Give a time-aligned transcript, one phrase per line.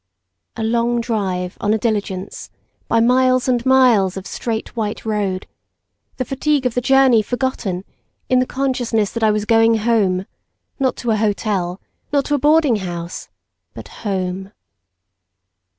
[0.57, 2.49] A long drive on a diligence
[2.87, 7.83] by miles and miles of straight white road—the fatigue of the journey forgotten
[8.27, 10.25] in the consciousness that I was going home,
[10.79, 11.79] not to an hotel,
[12.11, 13.29] not to a boarding house,
[13.75, 14.51] but home.